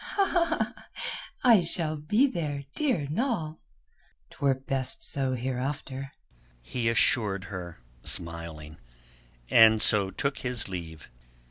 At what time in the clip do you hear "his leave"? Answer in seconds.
10.39-11.07